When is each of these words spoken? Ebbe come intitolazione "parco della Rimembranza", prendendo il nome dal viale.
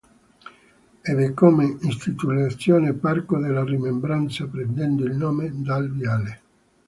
Ebbe 1.03 1.35
come 1.35 1.77
intitolazione 1.83 2.93
"parco 2.93 3.37
della 3.37 3.63
Rimembranza", 3.63 4.47
prendendo 4.47 5.03
il 5.05 5.15
nome 5.15 5.51
dal 5.61 5.91
viale. 5.91 6.41